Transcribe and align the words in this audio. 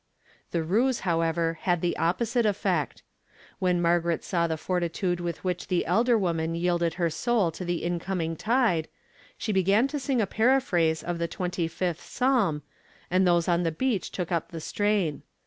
The 0.49 0.63
ruse, 0.63 1.01
however, 1.01 1.59
had 1.61 1.81
the 1.81 1.95
opposite 1.95 2.43
effect. 2.43 3.03
When 3.59 3.79
Margaret 3.79 4.23
saw 4.23 4.47
the 4.47 4.57
fortitude 4.57 5.19
with 5.19 5.43
which 5.43 5.67
the 5.67 5.85
elder 5.85 6.17
woman 6.17 6.55
yielded 6.55 6.95
her 6.95 7.11
soul 7.11 7.51
to 7.51 7.63
the 7.63 7.83
incoming 7.83 8.35
tide, 8.35 8.87
she 9.37 9.51
began 9.51 9.87
to 9.89 9.99
sing 9.99 10.19
a 10.19 10.25
paraphrase 10.25 11.03
of 11.03 11.19
the 11.19 11.27
twenty 11.27 11.67
fifth 11.67 12.01
Psalm, 12.01 12.63
and 13.11 13.27
those 13.27 13.47
on 13.47 13.61
the 13.61 13.71
beach 13.71 14.09
took 14.11 14.31
up 14.31 14.49
the 14.49 14.59
strain. 14.59 15.21